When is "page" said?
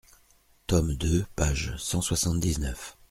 1.35-1.75